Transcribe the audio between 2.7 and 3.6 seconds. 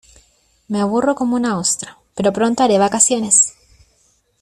vacaciones.